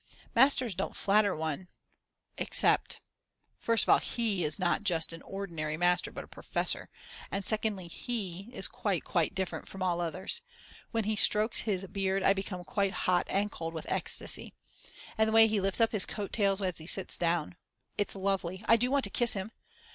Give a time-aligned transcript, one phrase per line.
[0.33, 1.67] Masters don't flatter one;
[2.35, 3.01] except...;
[3.59, 6.89] first of all He is not just an ordinary master but a professor,
[7.29, 10.41] and secondly He is quite, quite different from all others
[10.89, 14.55] When he strokes his beard I become quite hot and cold with extasy.
[15.19, 17.55] And the way he lifts up his coat tails as he sits down.
[17.95, 19.51] It's lovely, I do want to kiss him.